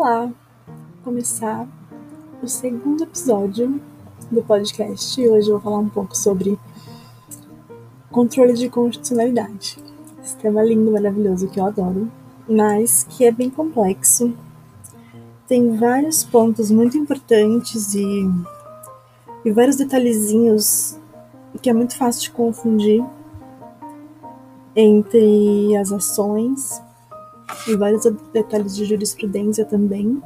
[0.00, 0.32] Olá!
[1.02, 1.66] Começar
[2.40, 3.80] o segundo episódio
[4.30, 6.56] do podcast e hoje eu vou falar um pouco sobre
[8.08, 9.76] controle de constitucionalidade.
[10.22, 12.08] Esse tema lindo, maravilhoso que eu adoro,
[12.48, 14.32] mas que é bem complexo.
[15.48, 18.30] Tem vários pontos muito importantes e,
[19.44, 20.96] e vários detalhezinhos
[21.60, 23.04] que é muito fácil de confundir
[24.76, 26.86] entre as ações
[27.66, 30.22] e vários detalhes de jurisprudência também,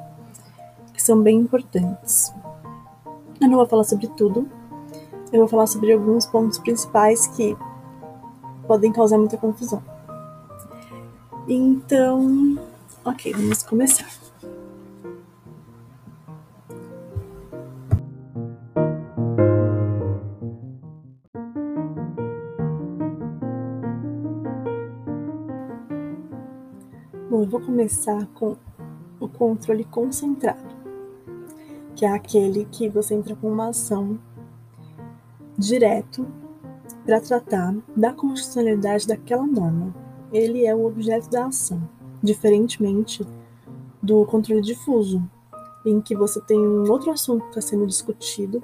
[0.92, 2.32] que são bem importantes.
[3.40, 4.48] Eu não vou falar sobre tudo,
[5.32, 7.56] eu vou falar sobre alguns pontos principais que
[8.66, 9.82] podem causar muita confusão.
[11.48, 12.58] Então,
[13.04, 14.21] ok, vamos começar.
[27.43, 28.57] Eu vou começar com
[29.18, 30.62] o controle concentrado,
[31.96, 34.16] que é aquele que você entra com uma ação
[35.59, 36.24] direto
[37.04, 39.93] para tratar da constitucionalidade daquela norma.
[40.32, 41.82] Ele é o objeto da ação,
[42.23, 43.26] diferentemente
[44.01, 45.20] do controle difuso,
[45.85, 48.63] em que você tem um outro assunto que está sendo discutido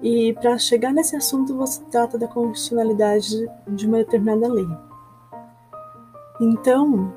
[0.00, 4.66] e para chegar nesse assunto você trata da constitucionalidade de uma determinada lei.
[6.40, 7.12] Então,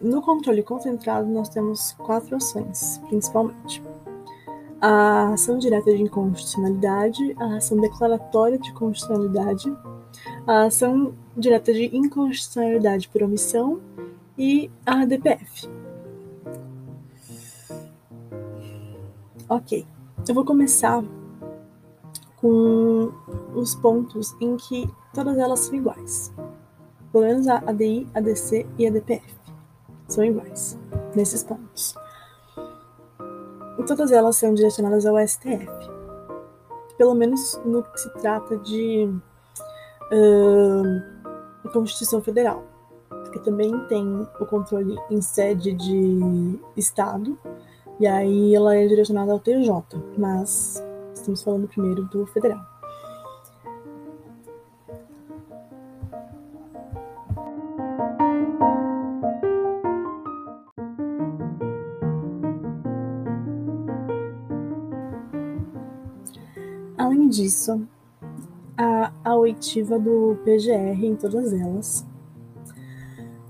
[0.00, 3.82] No controle concentrado, nós temos quatro ações, principalmente.
[4.80, 9.76] A ação direta de inconstitucionalidade, a ação declaratória de constitucionalidade,
[10.46, 13.80] a ação direta de inconstitucionalidade por omissão
[14.36, 15.68] e a DPF.
[19.48, 19.86] Ok,
[20.28, 21.02] eu vou começar
[22.36, 23.10] com
[23.54, 26.32] os pontos em que todas elas são iguais.
[27.18, 29.34] Pelo menos a ADI, a DC e a DPF
[30.06, 30.78] são iguais
[31.16, 31.96] nesses pontos.
[33.76, 35.66] E todas elas são direcionadas ao STF.
[36.96, 39.10] Pelo menos no que se trata de
[40.12, 42.62] uh, Constituição Federal.
[43.08, 44.06] Porque também tem
[44.38, 47.36] o controle em sede de Estado,
[47.98, 49.72] e aí ela é direcionada ao TJ,
[50.16, 50.80] mas
[51.12, 52.64] estamos falando primeiro do federal.
[67.38, 67.80] Disso,
[68.76, 72.06] a, a oitiva do PGR em todas elas.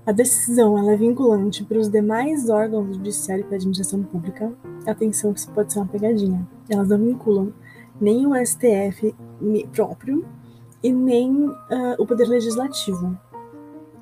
[0.05, 4.03] A decisão ela é vinculante para os demais órgãos do Judiciário e para a administração
[4.03, 4.51] pública.
[4.87, 6.47] Atenção que isso pode ser uma pegadinha.
[6.67, 7.53] Elas não vinculam
[7.99, 9.13] nem o STF
[9.71, 10.25] próprio
[10.81, 11.55] e nem uh,
[11.99, 13.17] o Poder Legislativo,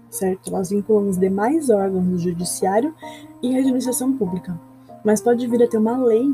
[0.09, 0.53] certo?
[0.53, 2.93] Elas vinculam os demais órgãos do Judiciário
[3.41, 4.59] e a administração pública.
[5.03, 6.31] Mas pode vir a ter uma lei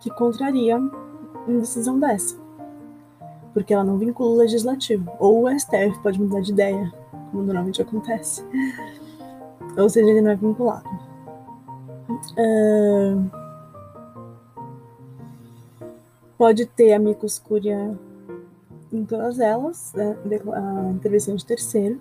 [0.00, 2.41] que contraria uma decisão dessa.
[3.52, 5.10] Porque ela não vincula o legislativo.
[5.18, 6.92] Ou o STF pode mudar de ideia,
[7.30, 8.44] como normalmente acontece.
[9.76, 10.88] Ou seja, ele não é vinculado.
[12.32, 13.30] Uh,
[16.36, 17.98] pode ter amicus curia
[18.92, 20.16] em todas elas, né?
[20.52, 21.98] a intervenção de terceiro.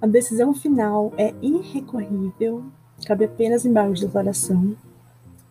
[0.00, 2.64] A decisão final é irrecorrível,
[3.06, 4.76] cabe apenas embargo de declaração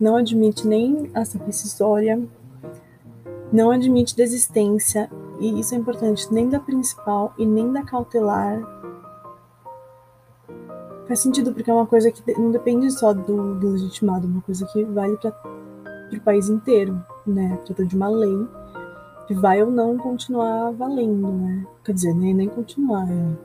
[0.03, 2.21] não admite nem ação rescisória,
[3.53, 5.09] não admite desistência,
[5.39, 8.59] e isso é importante, nem da principal e nem da cautelar.
[11.07, 14.41] Faz sentido porque é uma coisa que não depende só do, do legitimado, é uma
[14.41, 15.31] coisa que vale para
[16.11, 17.59] o país inteiro, né?
[17.63, 18.47] Trata de uma lei
[19.27, 21.67] que vai ou não continuar valendo, né?
[21.83, 23.07] Quer dizer, nem, nem continuar.
[23.07, 23.35] É...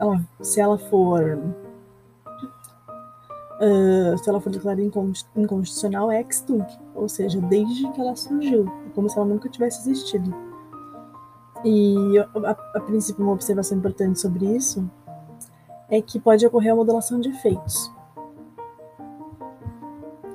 [0.00, 1.38] Ela, se ela for
[3.58, 8.70] uh, se ela for declarada inconstitucional, é ex tunc, ou seja, desde que ela surgiu,
[8.98, 10.34] como se ela nunca tivesse existido.
[11.64, 14.90] E a, a, princípio, uma observação importante sobre isso
[15.88, 17.92] é que pode ocorrer a modulação de efeitos.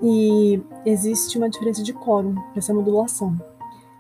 [0.02, 3.36] E existe uma diferença de quórum para essa modulação.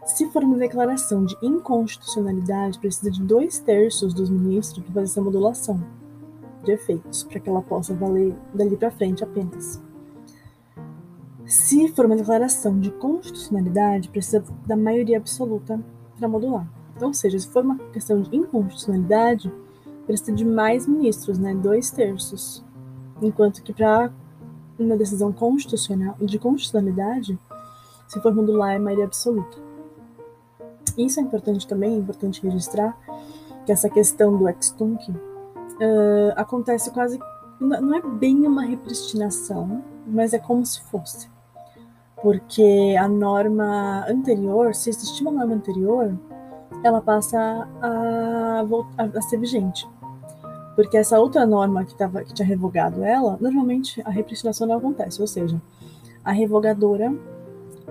[0.05, 5.21] Se for uma declaração de inconstitucionalidade, precisa de dois terços dos ministros para fazer essa
[5.21, 5.85] modulação
[6.63, 9.81] de efeitos, para que ela possa valer dali para frente apenas.
[11.53, 15.79] Se for uma declaração de constitucionalidade, precisa da maioria absoluta
[16.17, 16.67] para modular.
[16.95, 19.53] Então, ou seja, se for uma questão de inconstitucionalidade,
[20.07, 22.65] precisa de mais ministros, né, dois terços.
[23.21, 24.11] Enquanto que para
[24.79, 27.37] uma decisão constitucional de constitucionalidade,
[28.07, 29.55] se for modular, é maioria absoluta.
[30.97, 32.97] Isso é importante também, é importante registrar
[33.63, 37.19] que essa questão do ex-tunc uh, acontece quase
[37.59, 41.31] não é bem uma repristinação, mas é como se fosse.
[42.23, 46.17] Porque a norma anterior, se existir uma norma anterior,
[46.81, 47.37] ela passa
[47.81, 48.65] a,
[48.97, 49.85] a, ser vigente.
[50.73, 55.21] Porque essa outra norma que, tava, que tinha revogado ela, normalmente a repristinação não acontece,
[55.21, 55.61] ou seja,
[56.23, 57.13] a revogadora,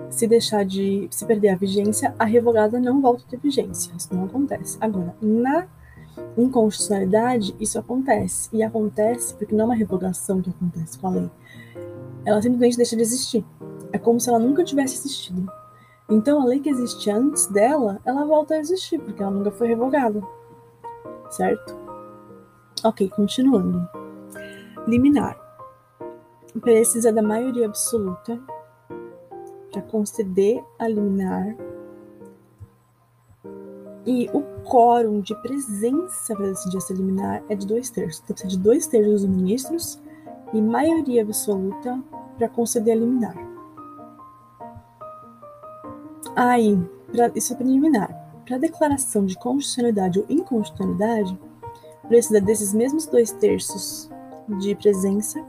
[0.09, 3.93] se deixar de se perder a vigência, a revogada não volta a ter vigência.
[3.95, 4.77] Isso não acontece.
[4.81, 5.67] Agora, na
[6.37, 8.49] inconstitucionalidade, isso acontece.
[8.51, 11.31] E acontece porque não é uma revogação que acontece com a lei.
[12.25, 13.45] Ela simplesmente deixa de existir.
[13.93, 15.49] É como se ela nunca tivesse existido.
[16.09, 19.67] Então, a lei que existe antes dela, ela volta a existir, porque ela nunca foi
[19.67, 20.21] revogada.
[21.29, 21.75] Certo?
[22.83, 23.87] Ok, continuando.
[24.87, 25.39] Liminar.
[26.59, 28.39] Precisa da maioria absoluta
[29.71, 31.55] para conceder a liminar.
[34.05, 38.21] E o quórum de presença para decidir essa liminar é de dois terços.
[38.23, 40.01] Então, precisa de dois terços dos ministros
[40.51, 42.01] e maioria absoluta
[42.37, 43.52] para conceder a liminar.
[46.35, 46.79] Aí,
[47.11, 48.09] pra, isso é preliminar.
[48.45, 51.39] Para a declaração de constitucionalidade ou inconstitucionalidade,
[52.07, 54.09] precisa desses mesmos dois terços
[54.59, 55.43] de presença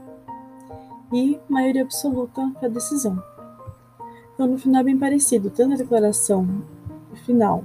[1.13, 3.21] e maioria absoluta para a decisão.
[4.33, 6.63] Então, no final é bem parecido, tanto a declaração
[7.25, 7.63] final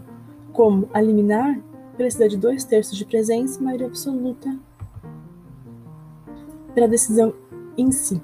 [0.53, 1.61] como a liminar
[1.97, 4.57] precisa de dois terços de presença e maioria absoluta
[6.75, 7.35] para a decisão
[7.77, 8.21] em si.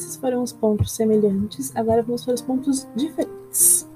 [0.00, 1.74] Esses foram os pontos semelhantes.
[1.76, 3.88] Agora vamos para os pontos diferentes.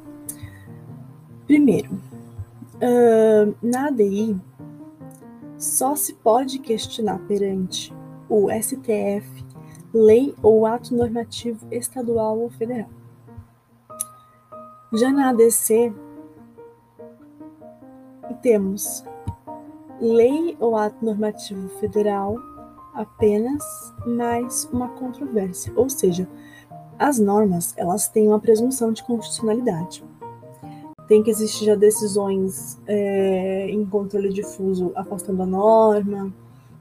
[1.46, 1.94] Primeiro,
[2.76, 4.38] uh, na ADI,
[5.56, 7.92] só se pode questionar perante
[8.28, 9.44] o STF
[9.92, 12.90] lei ou ato normativo estadual ou federal.
[14.92, 15.92] Já na ADC,
[18.42, 19.04] temos
[20.00, 22.36] lei ou ato normativo federal
[22.94, 26.28] apenas mais uma controvérsia, ou seja,
[26.98, 30.04] as normas elas têm uma presunção de constitucionalidade.
[31.08, 36.32] Tem que existir já decisões é, em controle difuso afastando a norma,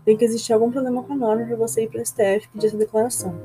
[0.06, 2.68] tem que existir algum problema com a norma para você ir para o STF pedir
[2.68, 3.36] essa declaração.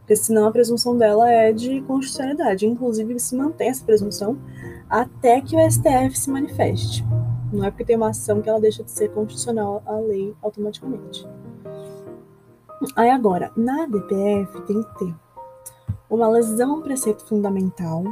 [0.00, 2.66] Porque senão a presunção dela é de constitucionalidade.
[2.66, 4.38] Inclusive, se mantém essa presunção
[4.88, 7.04] até que o STF se manifeste.
[7.52, 11.26] Não é porque tem uma ação que ela deixa de ser constitucional a lei automaticamente.
[12.94, 15.14] Aí agora, na DPF tem que ter
[16.08, 18.04] uma lesão a um preceito fundamental,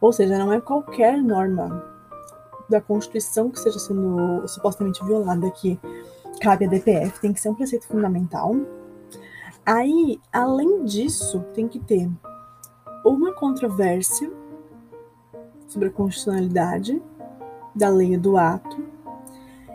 [0.00, 1.84] ou seja, não é qualquer norma
[2.68, 5.78] da Constituição que esteja sendo supostamente violada que
[6.40, 8.54] cabe à DPF, tem que ser um preceito fundamental.
[9.64, 12.10] Aí, além disso, tem que ter
[13.04, 14.30] uma controvérsia
[15.68, 17.00] sobre a constitucionalidade
[17.74, 18.82] da lei do ato.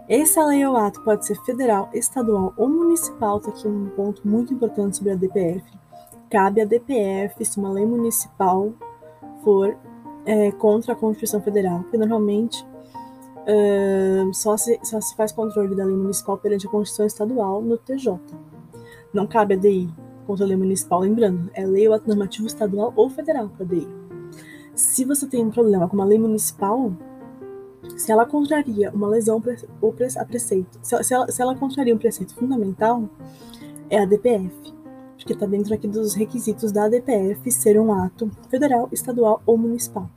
[0.07, 3.39] Essa lei ou ato pode ser federal, estadual ou municipal.
[3.39, 5.63] Tá aqui um ponto muito importante sobre a DPF.
[6.29, 8.71] Cabe à DPF se uma lei municipal
[9.43, 9.75] for
[10.25, 12.65] é, contra a Constituição Federal, porque normalmente
[13.45, 17.77] uh, só, se, só se faz controle da lei municipal perante a Constituição Estadual no
[17.77, 18.19] TJ.
[19.13, 19.89] Não cabe a DI
[20.27, 23.87] contra a lei municipal, lembrando, é lei ou ato normativo estadual ou federal para DI.
[24.75, 26.91] Se você tem um problema com uma lei municipal,
[27.97, 29.41] se ela contraria uma lesão
[29.81, 33.09] ou a preceito, se ela, se ela contraria um preceito fundamental,
[33.89, 34.73] é a DPF,
[35.17, 40.09] porque está dentro aqui dos requisitos da DPF ser um ato federal, estadual ou municipal.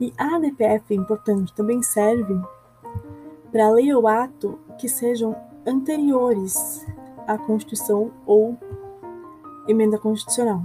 [0.00, 2.40] E a DPF, importante, também serve
[3.50, 6.84] para lei ou ato que sejam anteriores
[7.26, 8.58] à Constituição ou
[9.68, 10.62] emenda constitucional.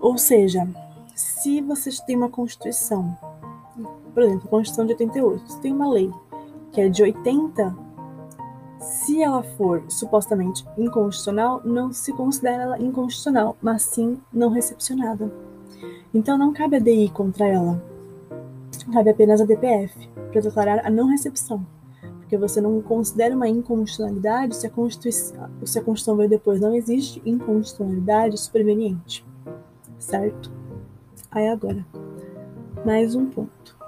[0.00, 0.68] Ou seja,
[1.14, 3.16] se você tem uma Constituição,
[4.12, 6.10] por exemplo, a Constituição de 88, você tem uma lei
[6.72, 7.76] que é de 80,
[8.78, 15.32] se ela for supostamente inconstitucional, não se considera ela inconstitucional, mas sim não recepcionada.
[16.14, 17.82] Então não cabe a DI contra ela,
[18.92, 21.66] cabe apenas a DPF para declarar a não recepção,
[22.20, 26.74] porque você não considera uma inconstitucionalidade se a Constituição, se a Constituição veio depois, não
[26.74, 29.24] existe inconstitucionalidade superveniente
[30.00, 30.50] certo?
[31.30, 31.86] Aí agora,
[32.84, 33.78] mais um ponto.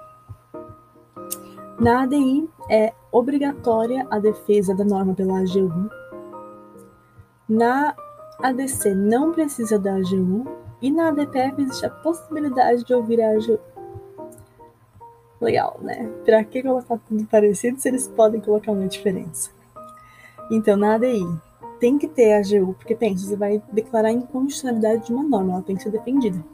[1.83, 5.91] Na ADI é obrigatória a defesa da norma pela AGU.
[7.49, 7.93] Na
[8.41, 10.47] ADC não precisa da AGU.
[10.81, 13.59] E na ADPF existe a possibilidade de ouvir a AGU.
[15.41, 16.09] Legal, né?
[16.25, 19.51] Para que colocar tudo parecido se eles podem colocar uma diferença?
[20.53, 21.27] Então, na ADI,
[21.81, 25.55] tem que ter a AGU, porque pensa, você vai declarar a inconstitucionalidade de uma norma,
[25.55, 26.45] ela tem que ser defendida.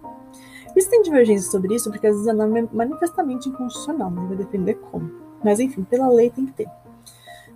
[0.78, 4.74] Existem divergências sobre isso, porque às vezes a norma é manifestamente inconstitucional, mas vai depender
[4.74, 5.10] como.
[5.42, 6.68] Mas enfim, pela lei tem que ter.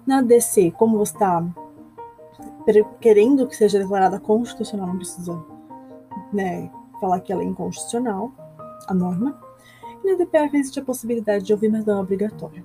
[0.04, 1.44] Na DC, como você está
[3.00, 5.40] querendo que seja declarada constitucional, não precisa
[6.32, 6.68] né,
[7.00, 8.32] falar que ela é inconstitucional,
[8.88, 9.40] a norma.
[10.02, 12.64] E na DPF existe a possibilidade de ouvir, mas não é obrigatória.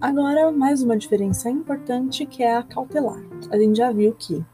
[0.00, 3.20] Agora, mais uma diferença importante que é a cautelar.
[3.50, 4.44] A gente já viu que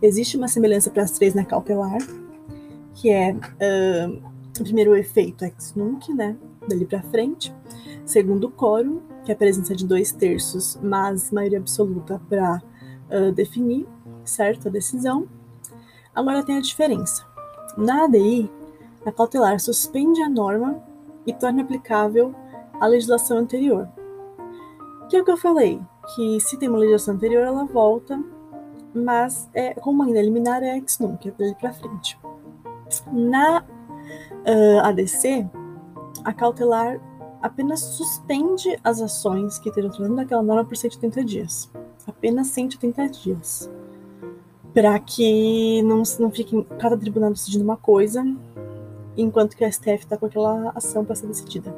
[0.00, 1.98] existe uma semelhança para as três na cautelar,
[3.00, 6.36] que é uh, primeiro o efeito ex nunc, né,
[6.68, 7.54] dali para frente.
[8.04, 12.60] Segundo o quórum, que é a presença de dois terços, mas maioria absoluta para
[13.10, 13.88] uh, definir,
[14.22, 15.26] certo, a decisão.
[16.14, 17.24] Agora tem a diferença.
[17.78, 18.50] Na ADI,
[19.06, 20.82] a cautelar suspende a norma
[21.26, 22.34] e torna aplicável
[22.78, 23.88] a legislação anterior.
[25.08, 25.80] Que é o que eu falei,
[26.14, 28.22] que se tem uma legislação anterior, ela volta,
[28.92, 32.18] mas é, como ainda eliminar é ex nunc, é para frente.
[33.12, 35.48] Na uh, ADC,
[36.24, 37.00] a cautelar
[37.42, 41.70] apenas suspende as ações que estejam trazendo daquela norma por 180 dias.
[42.06, 43.70] Apenas 180 dias.
[44.74, 48.24] Para que não, não fique cada tribunal decidindo uma coisa,
[49.16, 51.74] enquanto que a STF está com aquela ação para ser decidida.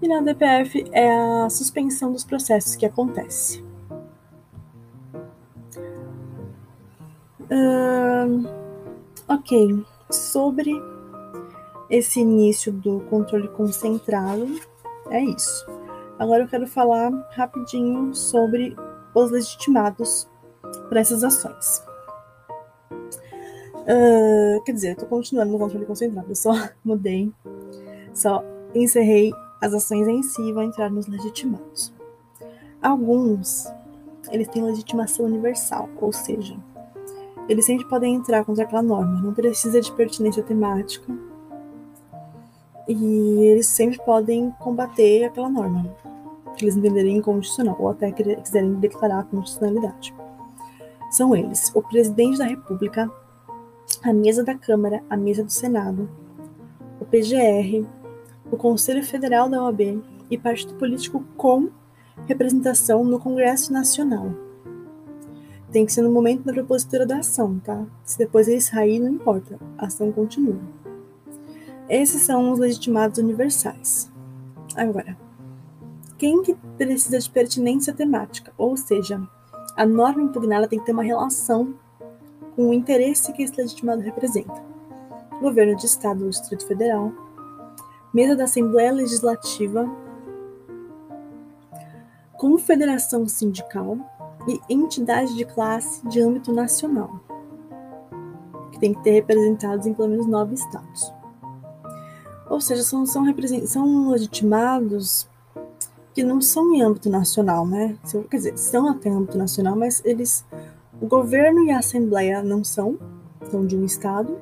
[0.00, 3.64] E na DPF é a suspensão dos processos que acontece.
[7.50, 8.46] Uh,
[9.26, 10.72] ok sobre
[11.90, 14.46] esse início do controle concentrado.
[15.10, 15.66] É isso.
[16.18, 18.76] Agora eu quero falar rapidinho sobre
[19.14, 20.28] os legitimados
[20.88, 21.82] para essas ações.
[23.90, 26.52] Uh, quer dizer, eu tô continuando no controle concentrado, eu só
[26.84, 27.32] mudei,
[28.12, 31.92] só encerrei as ações em si e vou entrar nos legitimados.
[32.82, 33.66] Alguns,
[34.30, 36.56] eles têm legitimação universal, ou seja,
[37.48, 41.12] eles sempre podem entrar contra aquela norma, não precisa de pertinência temática.
[42.86, 45.94] E eles sempre podem combater aquela norma,
[46.56, 50.14] que eles entenderem incondicional, ou até quiserem declarar a constitucionalidade.
[51.10, 53.10] São eles: o presidente da República,
[54.02, 56.08] a mesa da Câmara, a mesa do Senado,
[57.00, 57.86] o PGR,
[58.50, 61.70] o Conselho Federal da OAB e partido político com
[62.26, 64.47] representação no Congresso Nacional
[65.70, 67.84] tem que ser no momento da propositura da ação, tá?
[68.04, 70.58] Se depois ele sair, não importa, a ação continua.
[71.88, 74.10] Esses são os legitimados universais.
[74.76, 75.16] Agora,
[76.18, 78.52] quem que precisa de pertinência temática?
[78.56, 79.20] Ou seja,
[79.76, 81.74] a norma impugnada tem que ter uma relação
[82.56, 84.62] com o interesse que esse legitimado representa.
[85.40, 87.12] Governo de Estado ou Distrito Federal,
[88.12, 89.88] mesa da Assembleia Legislativa,
[92.36, 93.96] confederação sindical,
[94.48, 97.20] e entidade de classe de âmbito nacional,
[98.72, 101.12] que tem que ter representados em pelo menos nove estados.
[102.48, 103.24] Ou seja, são, são,
[103.66, 105.28] são legitimados
[106.14, 107.96] que não são em âmbito nacional, né?
[108.30, 110.44] Quer dizer, são até em âmbito nacional, mas eles.
[111.00, 112.98] O governo e a Assembleia não são,
[113.50, 114.38] são de um estado.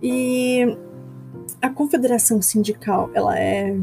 [0.00, 0.78] E
[1.60, 3.78] a confederação sindical, ela é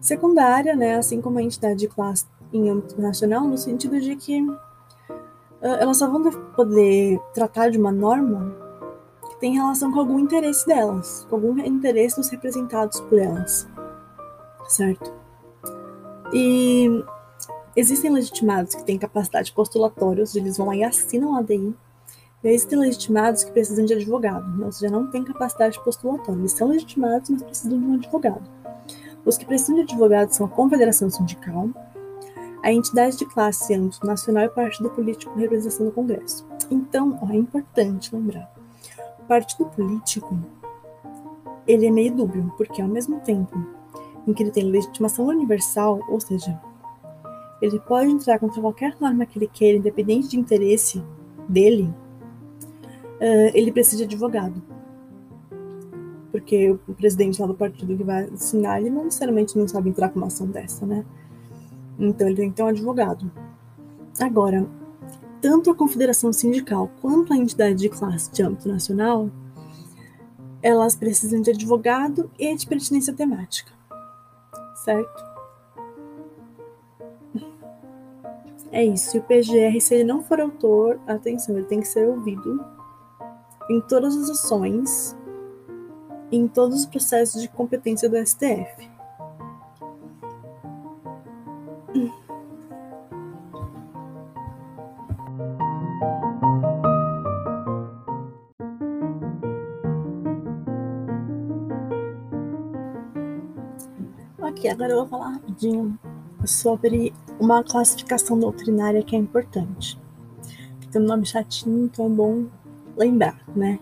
[0.00, 0.96] secundária, né?
[0.96, 4.56] Assim como a entidade de classe em âmbito nacional, no sentido de que uh,
[5.60, 8.54] elas só vão poder tratar de uma norma
[9.30, 13.68] que tem relação com algum interesse delas, com algum interesse dos representados por elas,
[14.68, 15.12] certo?
[16.32, 17.04] E
[17.74, 21.74] existem legitimados que têm capacidade postulatória, ou seja, eles vão lá e assinam a ADI,
[22.42, 26.40] e existem legitimados que precisam de advogado, ou seja, não têm capacidade postulatória.
[26.40, 28.48] Eles são legitimados, mas precisam de um advogado.
[29.24, 31.68] Os que precisam de advogado são a Confederação Sindical,
[32.62, 36.46] a entidade de classe âmbito nacional e partido político com representação no Congresso.
[36.70, 38.52] Então, ó, é importante lembrar,
[39.20, 40.38] o partido político
[41.66, 43.58] ele é meio dúbio, porque ao mesmo tempo
[44.26, 46.60] em que ele tem legitimação universal, ou seja,
[47.60, 51.02] ele pode entrar contra qualquer norma que ele queira, independente de interesse
[51.48, 51.92] dele,
[53.20, 54.62] uh, ele precisa de advogado.
[56.30, 60.10] Porque o presidente lá do partido que vai assinar, ele não necessariamente não sabe entrar
[60.10, 61.04] com uma ação dessa, né?
[61.98, 63.30] Então ele tem que ter um advogado.
[64.20, 64.66] Agora,
[65.40, 69.30] tanto a confederação sindical quanto a entidade de classe de âmbito nacional,
[70.62, 73.72] elas precisam de advogado e de pertinência temática.
[74.76, 75.28] Certo?
[78.70, 79.16] É isso.
[79.16, 82.64] E o PGR, se ele não for autor, atenção, ele tem que ser ouvido
[83.70, 85.16] em todas as ações,
[86.30, 88.97] em todos os processos de competência do STF.
[104.70, 105.98] Agora eu vou falar rapidinho
[106.44, 109.98] sobre uma classificação doutrinária que é importante.
[110.90, 112.46] Tem um nome chatinho, então é bom
[112.96, 113.78] lembrar, né?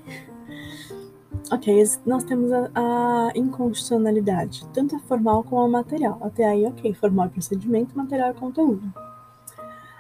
[1.53, 6.19] Ok, nós temos a, a, inconstitucionalidade, tanto a formal como a material.
[6.21, 8.93] Até aí, ok, formal é procedimento, material é conteúdo.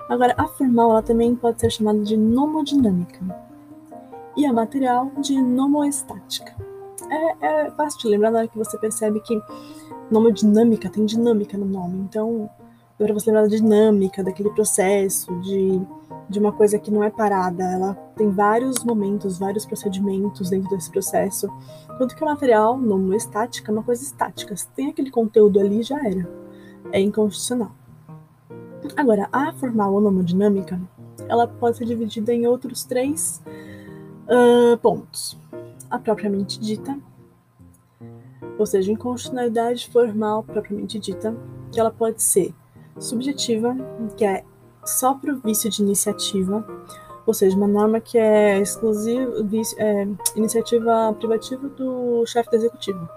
[0.08, 3.20] Agora, a formal ela também pode ser chamada de nomodinâmica
[4.36, 6.56] e a material de nomoestática.
[7.08, 9.40] É, é fácil de lembrar na hora que você percebe que
[10.10, 12.48] nomodinâmica tem dinâmica no nome, então
[12.98, 15.80] para você lembrar da dinâmica, daquele processo, de,
[16.28, 17.62] de uma coisa que não é parada.
[17.62, 21.46] Ela tem vários momentos, vários procedimentos dentro desse processo.
[21.92, 24.56] Enquanto que o material, numa estática, é uma coisa estática.
[24.56, 26.26] Se tem aquele conteúdo ali, já era.
[26.90, 27.72] É inconstitucional.
[28.96, 30.80] Agora, a formal ou nomodinâmica,
[31.28, 33.42] ela pode ser dividida em outros três
[34.26, 35.38] uh, pontos.
[35.90, 36.98] A propriamente dita,
[38.58, 41.34] ou seja, inconstitucionalidade formal propriamente dita,
[41.72, 42.54] que ela pode ser
[42.98, 43.76] subjetiva,
[44.16, 44.44] que é
[44.84, 46.64] só para o vício de iniciativa,
[47.26, 49.32] ou seja, uma norma que é exclusiva,
[49.78, 53.08] é, iniciativa privativa do chefe do executivo.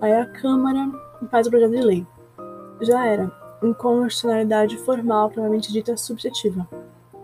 [0.00, 0.88] Aí a Câmara
[1.30, 2.06] faz o projeto de lei.
[2.80, 3.32] Já era.
[3.62, 6.68] Inconstitucionalidade formal, provavelmente dita subjetiva.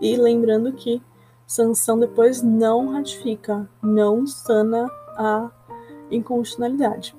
[0.01, 1.01] E lembrando que
[1.47, 5.49] sanção depois não ratifica, não sana a
[6.11, 7.15] inconstitucionalidade.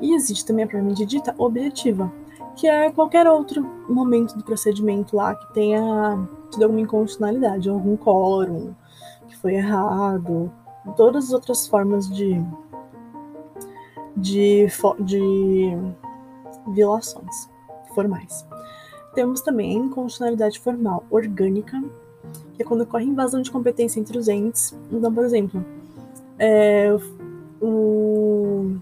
[0.00, 2.12] E existe também a provavelmente dita objetiva,
[2.56, 8.74] que é qualquer outro momento do procedimento lá que tenha tido alguma inconstitucionalidade, algum quórum
[9.28, 10.50] que foi errado,
[10.96, 12.42] todas as outras formas de,
[14.16, 14.66] de,
[15.00, 15.76] de
[16.68, 17.48] violações
[17.94, 18.46] formais.
[19.14, 21.82] Temos também a inconstitucionalidade formal orgânica,
[22.54, 24.76] que é quando ocorre invasão de competência entre os entes.
[24.90, 25.64] Então, por exemplo,
[26.38, 26.88] é,
[27.60, 28.76] o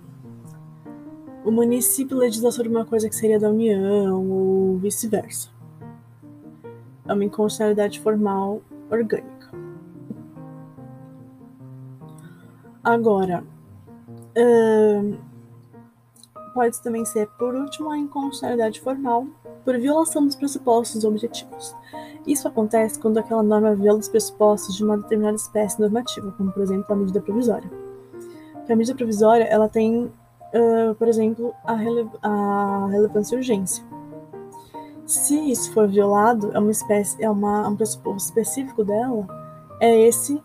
[1.46, 5.48] o município legisla sobre uma coisa que seria da União ou vice-versa.
[7.06, 9.52] É uma inconstitucionalidade formal orgânica.
[12.82, 13.44] Agora,
[14.36, 15.18] uh,
[16.52, 19.28] pode também ser, por último, a inconstitucionalidade formal
[19.64, 21.76] por violação dos pressupostos objetivos.
[22.26, 26.62] Isso acontece quando aquela norma viola os pressupostos de uma determinada espécie normativa, como, por
[26.62, 27.70] exemplo, a medida provisória.
[28.52, 30.10] Porque a medida provisória ela tem
[30.54, 33.84] uh, por exemplo, a, rele a relevância e urgência.
[35.04, 39.26] Se isso for violado, é uma espécie, é uma, um pressuposto específico dela,
[39.80, 40.42] é esse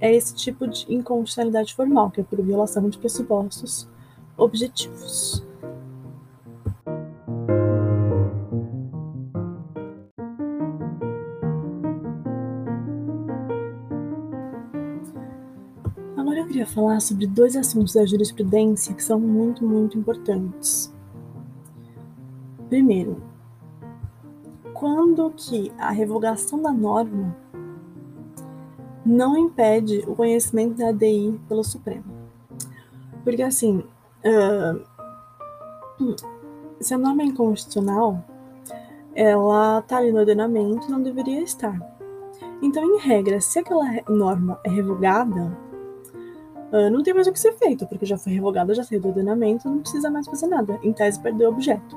[0.00, 3.88] é esse tipo de inconstitucionalidade formal, que é por violação de pressupostos
[4.36, 5.42] objetivos.
[16.76, 20.94] Falar sobre dois assuntos da jurisprudência que são muito, muito importantes.
[22.68, 23.22] Primeiro,
[24.74, 27.34] quando que a revogação da norma
[29.06, 32.04] não impede o conhecimento da ADI pelo Supremo.
[33.24, 33.82] Porque assim,
[34.26, 36.16] uh,
[36.78, 38.22] se a norma é inconstitucional,
[39.14, 41.80] ela está ali no ordenamento não deveria estar.
[42.60, 45.56] Então, em regra, se aquela norma é revogada,
[46.76, 49.08] uh, não tem mais o que ser feito, porque já foi revogado, já saiu do
[49.08, 50.78] ordenamento, não precisa mais fazer nada.
[50.82, 51.96] Em tese, perdeu o objeto.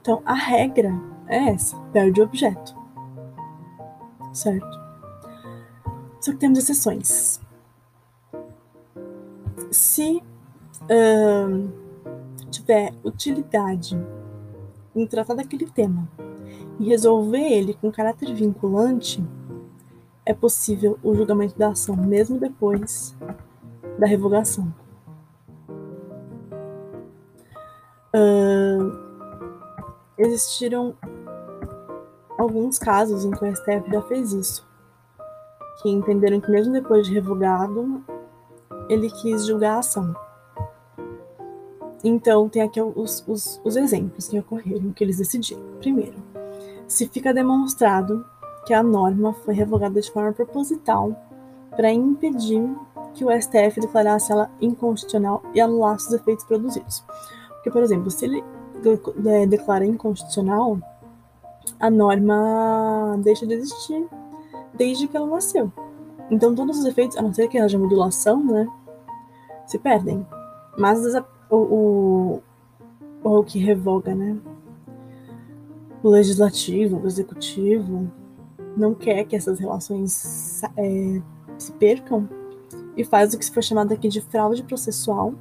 [0.00, 0.92] Então, a regra
[1.26, 2.76] é essa: perde o objeto.
[4.32, 4.78] Certo?
[6.20, 7.40] Só que temos exceções.
[9.70, 10.22] Se
[12.50, 13.98] tiver utilidade
[14.96, 16.08] em tratar daquele tema
[16.80, 19.22] e resolver ele com caráter vinculante,
[20.24, 23.16] é possível o julgamento da ação mesmo depois
[23.98, 24.72] da revogação.
[28.14, 28.96] Uh,
[30.16, 30.94] existiram
[32.38, 34.66] alguns casos em que o STF já fez isso,
[35.82, 38.02] que entenderam que mesmo depois de revogado,
[38.88, 40.14] ele quis julgar a ação.
[42.02, 45.62] Então, tem aqui os, os, os exemplos que ocorreram, que eles decidiram.
[45.80, 46.16] Primeiro,
[46.86, 48.24] se fica demonstrado
[48.64, 51.16] que a norma foi revogada de forma proposital
[51.70, 52.62] para impedir
[53.18, 57.04] que o STF declarasse ela inconstitucional e anulasse os efeitos produzidos.
[57.48, 58.44] Porque, por exemplo, se ele
[58.80, 60.78] de declara inconstitucional,
[61.80, 64.06] a norma deixa de existir
[64.72, 65.72] desde que ela nasceu.
[66.30, 68.68] Então, todos os efeitos, a não ser que haja modulação, né,
[69.66, 70.24] se perdem.
[70.78, 71.00] Mas
[71.50, 72.42] o, o,
[73.24, 74.36] o que revoga, né,
[76.04, 78.08] o legislativo, o executivo,
[78.76, 81.20] não quer que essas relações é,
[81.58, 82.28] se percam
[82.98, 85.32] e faz o que foi chamado aqui de fraude processual,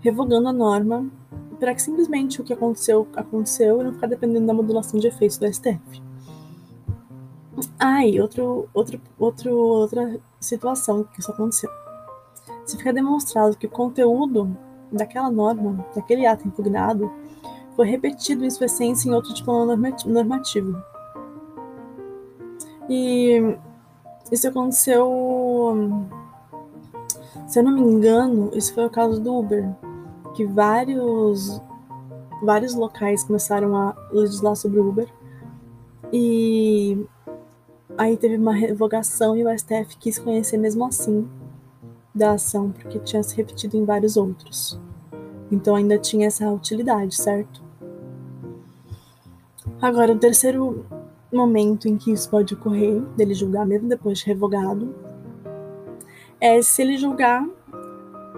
[0.00, 1.10] revogando a norma
[1.58, 5.38] para que simplesmente o que aconteceu aconteceu e não ficar dependendo da modulação de efeitos
[5.38, 6.02] do STF.
[7.78, 11.70] Ah, e outro, outro, outro, outra situação que isso aconteceu.
[12.64, 14.56] Se ficar demonstrado que o conteúdo
[14.90, 17.12] daquela norma, daquele ato impugnado,
[17.74, 19.52] foi repetido em sua essência em outro tipo
[20.06, 20.80] normativo.
[22.88, 23.56] E
[24.30, 26.06] isso aconteceu,
[27.52, 29.68] se eu não me engano, isso foi o caso do Uber,
[30.34, 31.60] que vários
[32.42, 35.06] vários locais começaram a legislar sobre o Uber
[36.10, 37.04] e
[37.98, 41.28] aí teve uma revogação e o STF quis conhecer mesmo assim
[42.14, 44.80] da ação porque tinha se repetido em vários outros.
[45.50, 47.62] Então ainda tinha essa utilidade, certo?
[49.78, 50.86] Agora, o terceiro
[51.30, 55.11] momento em que isso pode ocorrer, dele julgar mesmo depois de revogado,
[56.42, 57.48] é se ele julgar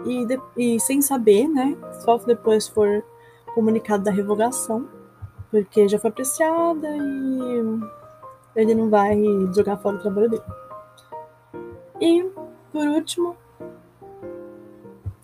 [0.05, 1.75] e, de, e sem saber, né?
[2.05, 3.03] Só depois for
[3.55, 4.87] comunicado da revogação,
[5.51, 7.81] porque já foi apreciada e
[8.55, 9.19] ele não vai
[9.57, 10.43] jogar fora o trabalho dele.
[11.99, 12.31] E,
[12.71, 13.37] por último,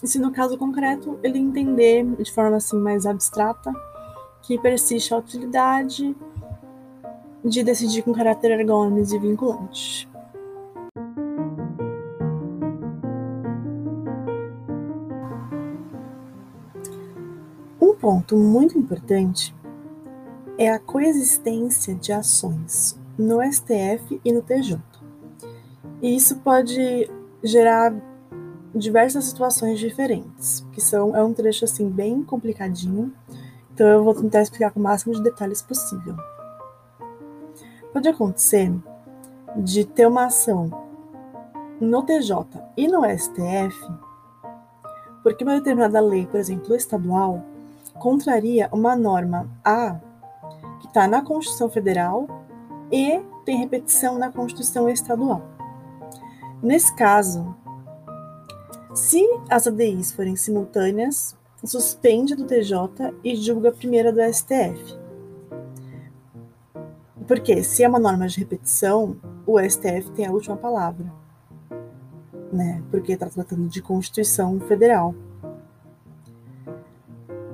[0.03, 3.71] se no caso concreto ele entender de forma assim mais abstrata
[4.40, 6.16] que persiste a utilidade
[7.45, 10.10] de decidir com caráter ergônomes e vinculante.
[18.11, 19.55] Ponto muito importante
[20.59, 24.81] é a coexistência de ações no STF e no TJ.
[26.03, 27.09] E isso pode
[27.40, 27.94] gerar
[28.75, 33.14] diversas situações diferentes, que são é um trecho assim bem complicadinho,
[33.73, 36.16] então eu vou tentar explicar com o máximo de detalhes possível.
[37.92, 38.75] Pode acontecer
[39.57, 40.68] de ter uma ação
[41.81, 43.88] no TJ e no STF,
[45.23, 47.44] porque uma determinada lei, por exemplo, estadual,
[48.00, 50.00] contraria uma norma A
[50.80, 52.26] que está na Constituição Federal
[52.90, 55.42] e tem repetição na Constituição Estadual.
[56.62, 57.54] Nesse caso,
[58.94, 64.98] se as ADIs forem simultâneas, suspende do TJ e julga a primeira do STF.
[67.28, 71.12] Porque se é uma norma de repetição, o STF tem a última palavra,
[72.50, 72.82] né?
[72.90, 75.14] Porque está tratando de Constituição Federal.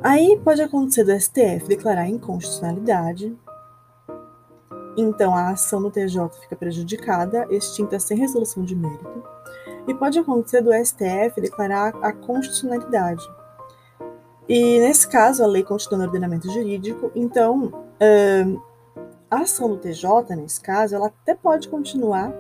[0.09, 3.37] Aí pode acontecer do STF declarar inconstitucionalidade,
[4.97, 9.25] então a ação do TJ fica prejudicada, extinta sem resolução de mérito,
[9.85, 13.29] e pode acontecer do STF declarar a constitucionalidade.
[14.49, 17.73] E nesse caso, a lei continua no ordenamento jurídico, então
[19.29, 22.33] a ação do TJ, nesse caso, ela até pode continuar,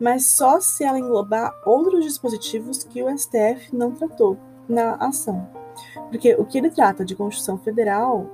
[0.00, 4.36] mas só se ela englobar outros dispositivos que o STF não tratou
[4.68, 5.62] na ação.
[6.10, 8.26] Porque o que ele trata de Constituição Federal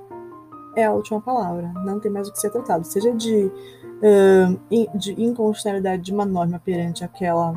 [0.75, 5.21] é a última palavra, não tem mais o que ser tratado, seja de, uh, de
[5.21, 7.53] inconstitucionalidade de uma norma perante aquela,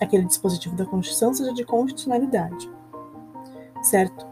[0.00, 2.70] aquele dispositivo da Constituição, seja de constitucionalidade,
[3.82, 4.26] certo?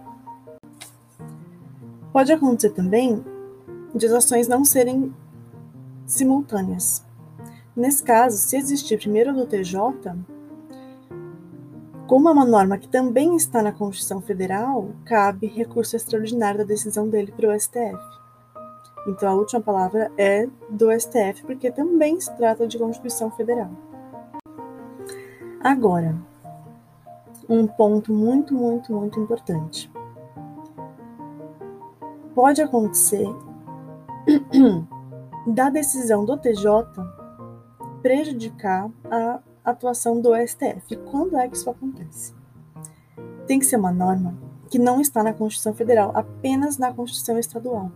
[2.12, 3.24] Pode acontecer também
[3.94, 5.14] de as ações não serem
[6.06, 7.04] simultâneas.
[7.74, 10.14] Nesse caso, se existir primeiro do TJ,
[12.14, 17.08] como é uma norma que também está na Constituição Federal, cabe recurso extraordinário da decisão
[17.08, 17.98] dele para o STF.
[19.08, 23.68] Então a última palavra é do STF, porque também se trata de Constituição Federal.
[25.60, 26.14] Agora,
[27.48, 29.90] um ponto muito, muito, muito importante.
[32.32, 33.26] Pode acontecer
[35.48, 36.86] da decisão do TJ
[38.02, 40.96] prejudicar a atuação do STF.
[41.10, 42.34] Quando é que isso acontece?
[43.46, 44.36] Tem que ser uma norma
[44.68, 47.90] que não está na Constituição Federal, apenas na Constituição Estadual.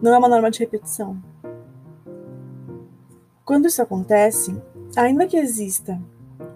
[0.00, 1.20] Não é uma norma de repetição.
[3.44, 4.56] Quando isso acontece,
[4.96, 6.00] ainda que exista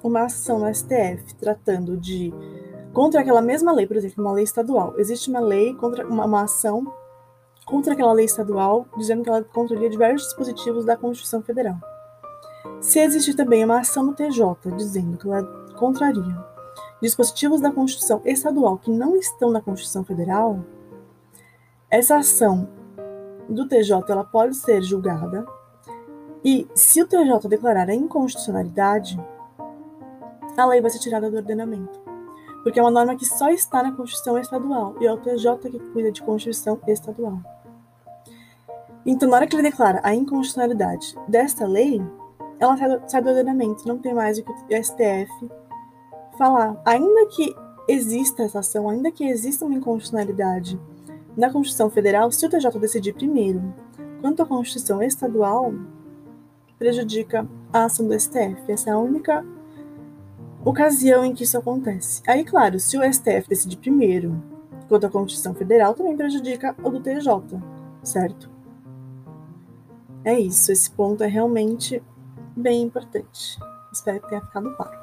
[0.03, 2.33] uma ação no STF tratando de
[2.93, 6.43] contra aquela mesma lei, por exemplo, uma lei estadual, existe uma lei contra uma, uma
[6.43, 6.93] ação
[7.65, 11.92] contra aquela lei estadual, dizendo que ela contraria diversos dispositivos da Constituição Federal.
[12.83, 14.45] Se existir também uma ação no TJ
[14.77, 15.45] dizendo que ela
[15.77, 16.45] contraria
[17.01, 20.65] dispositivos da Constituição estadual que não estão na Constituição Federal,
[21.89, 22.69] essa ação
[23.49, 25.47] do TJ ela pode ser julgada
[26.45, 29.17] e, se o TJ declarar a inconstitucionalidade,
[30.57, 32.01] a lei vai ser tirada do ordenamento,
[32.65, 35.79] porque é uma norma que só está na Constituição estadual e é o TJ que
[35.93, 37.39] cuida de Constituição estadual.
[39.07, 42.03] Então, na hora que ele declara a inconstitucionalidade desta lei,
[42.63, 42.77] ela
[43.09, 45.51] sai do, ordenamento, não tem mais o que o STF
[46.39, 46.81] falar.
[46.85, 47.53] Ainda que
[47.89, 50.81] exista essa ação, ainda que exista uma inconstitucionalidade
[51.37, 53.75] na Constituição Federal, se o TJ decidir primeiro
[54.21, 55.75] quanto à Constituição Estadual,
[56.79, 58.63] prejudica a ação do STF.
[58.69, 59.45] Essa é a única
[60.65, 62.23] ocasião em que isso acontece.
[62.29, 64.41] Aí, claro, se o STF decidir primeiro
[64.89, 67.61] quanto à Constituição Federal, também prejudica o do TJ,
[68.05, 68.49] certo?
[70.25, 72.01] É isso, esse ponto é realmente
[72.57, 73.59] bem importante.
[73.93, 75.03] Espero que tenha ficado claro.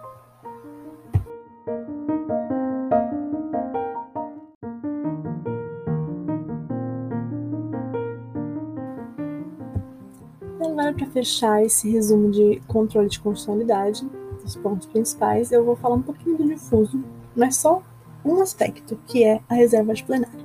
[10.62, 14.09] Agora, para fechar esse resumo de controle de constitucionalidade,
[14.43, 17.03] os pontos principais, eu vou falar um pouquinho do difuso,
[17.35, 17.83] mas só
[18.23, 20.39] um aspecto, que é a reserva de plenário.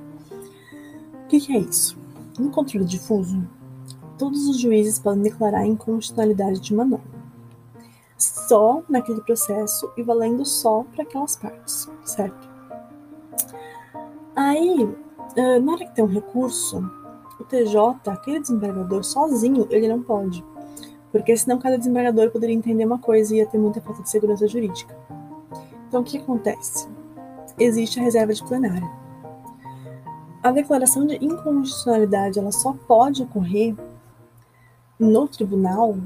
[1.23, 1.97] O que, que é isso?
[2.37, 3.47] No controle difuso,
[4.17, 7.25] todos os juízes podem declarar a inconstitucionalidade de uma norma,
[8.17, 12.49] só naquele processo e valendo só para aquelas partes, certo?
[14.35, 14.89] Aí,
[15.61, 16.83] na hora que tem um recurso,
[17.39, 20.43] o TJ, aquele desembargador sozinho, ele não pode,
[21.11, 24.47] porque senão cada desembargador poderia entender uma coisa e ia ter muita falta de segurança
[24.47, 24.95] jurídica.
[25.87, 26.87] Então, o que acontece?
[27.57, 28.89] Existe a reserva de plenário.
[30.43, 33.75] A declaração de inconstitucionalidade ela só pode ocorrer
[34.99, 35.97] no tribunal,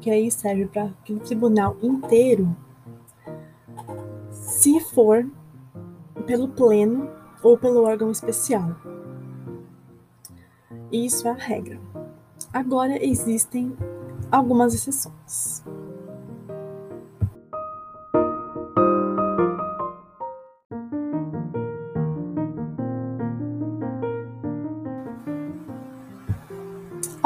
[0.00, 2.54] que aí serve para aquele tribunal inteiro,
[4.30, 5.26] se for
[6.26, 7.08] pelo pleno
[7.42, 8.76] ou pelo órgão especial.
[10.90, 11.80] Isso é a regra.
[12.52, 13.76] Agora existem
[14.30, 15.62] algumas exceções.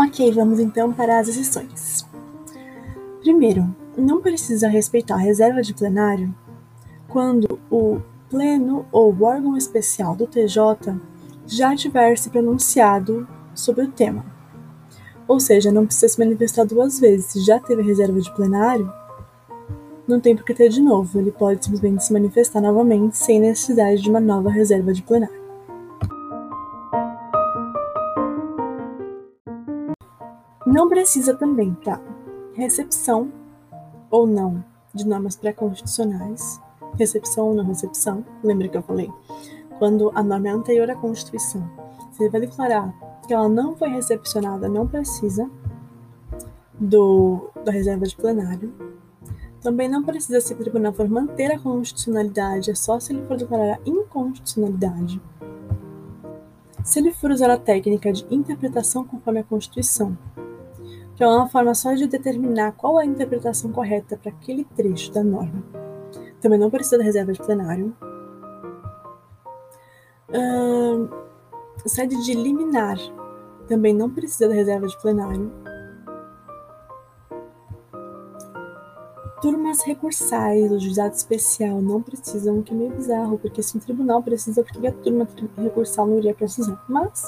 [0.00, 2.06] Ok, vamos então para as exceções.
[3.20, 6.32] Primeiro, não precisa respeitar a reserva de plenário
[7.08, 10.94] quando o pleno ou órgão especial do TJ
[11.44, 14.24] já tiver se pronunciado sobre o tema.
[15.26, 17.32] Ou seja, não precisa se manifestar duas vezes.
[17.32, 18.92] Se já teve reserva de plenário,
[20.06, 21.18] não tem por que ter de novo.
[21.18, 25.37] Ele pode simplesmente se manifestar novamente sem necessidade de uma nova reserva de plenário.
[30.78, 32.00] Não precisa também, tá?
[32.54, 33.32] Recepção
[34.08, 34.64] ou não
[34.94, 36.60] de normas pré-constitucionais,
[36.96, 39.10] recepção ou não recepção, lembra que eu falei?
[39.80, 41.68] Quando a norma é anterior à Constituição,
[42.12, 42.94] se ele vai declarar
[43.26, 45.50] que ela não foi recepcionada, não precisa
[46.78, 48.72] do, da reserva de plenário.
[49.60, 53.36] Também não precisa, se o tribunal for manter a constitucionalidade, é só se ele for
[53.36, 55.20] declarar a inconstitucionalidade.
[56.84, 60.16] Se ele for usar a técnica de interpretação conforme a Constituição,
[61.18, 65.12] que é uma forma só de determinar qual é a interpretação correta para aquele trecho
[65.12, 65.64] da norma.
[66.40, 67.92] Também não precisa da reserva de plenário.
[70.28, 71.08] Uh,
[71.88, 72.96] sede de liminar
[73.66, 75.50] também não precisa da reserva de plenário.
[79.42, 83.80] Turmas recursais do juizado especial não precisam, o que é meio bizarro, porque se um
[83.80, 85.26] tribunal precisa, por que a turma
[85.56, 86.80] recursal não iria precisar?
[86.88, 87.24] Mas,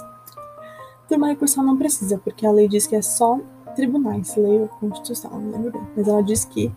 [1.08, 3.40] turma recursal não precisa, porque a lei diz que é só
[3.74, 6.72] tribunais, lei ou constituição, não lembro bem, mas ela diz que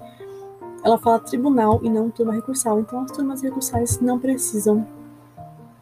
[0.83, 4.85] ela fala tribunal e não turma recursal, então as turmas recursais não precisam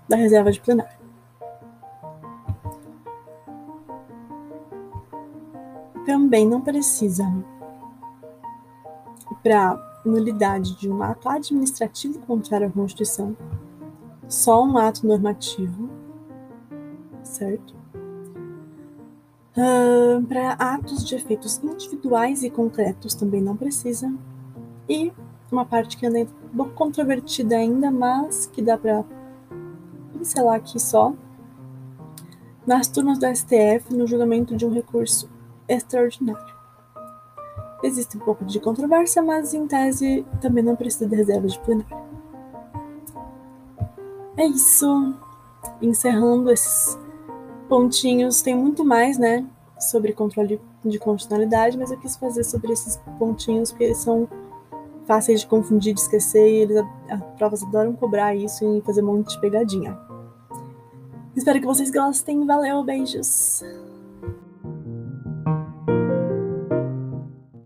[0.08, 1.00] da reserva de plenário.
[6.06, 7.26] Também não precisa
[9.42, 13.36] para nulidade de um ato administrativo contrário à Constituição,
[14.28, 15.90] só um ato normativo,
[17.24, 17.81] certo?
[19.56, 24.14] Uh, para atos de efeitos individuais e concretos também não precisa.
[24.88, 25.12] E
[25.52, 29.04] uma parte que anda um pouco controvertida ainda, mas que dá para
[30.14, 31.14] pincelar aqui só.
[32.66, 35.30] Nas turmas do STF, no julgamento de um recurso
[35.68, 36.56] extraordinário.
[37.84, 41.98] Existe um pouco de controvérsia, mas em tese também não precisa de reserva de plenário.
[44.38, 45.14] É isso.
[45.82, 46.98] Encerrando esses
[47.72, 49.46] pontinhos, tem muito mais, né,
[49.80, 54.28] sobre controle de constitucionalidade, mas eu quis fazer sobre esses pontinhos porque eles são
[55.06, 59.08] fáceis de confundir, de esquecer, e eles, as provas adoram cobrar isso e fazer um
[59.08, 59.98] monte de pegadinha.
[61.34, 62.46] Espero que vocês gostem.
[62.46, 63.64] Valeu, beijos!